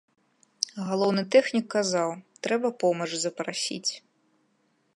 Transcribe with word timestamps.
Галоўны 0.87 1.23
тэхнік 1.35 1.65
казаў, 1.75 2.09
трэба 2.47 2.67
помач 2.85 3.09
запрасіць. 3.27 3.87